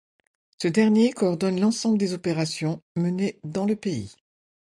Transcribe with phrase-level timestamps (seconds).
[0.59, 4.15] Ce dernier coordonne l’ensemble des opérations menées dans le pays.